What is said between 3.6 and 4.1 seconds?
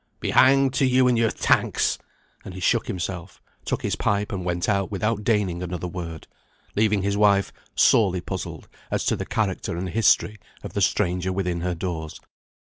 took his